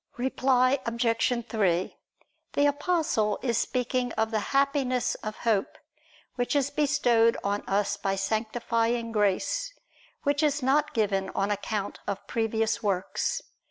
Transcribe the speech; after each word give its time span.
Reply 0.17 0.79
Obj. 0.87 1.45
3: 1.47 1.95
The 2.53 2.65
Apostle 2.65 3.37
is 3.43 3.59
speaking 3.59 4.11
of 4.13 4.31
the 4.31 4.39
Happiness 4.49 5.13
of 5.21 5.37
Hope, 5.37 5.77
which 6.37 6.55
is 6.55 6.71
bestowed 6.71 7.37
on 7.43 7.61
us 7.69 7.97
by 7.97 8.15
sanctifying 8.15 9.11
grace, 9.11 9.71
which 10.23 10.41
is 10.41 10.63
not 10.63 10.95
given 10.95 11.29
on 11.35 11.51
account 11.51 11.99
of 12.07 12.25
previous 12.25 12.81
works. 12.81 13.43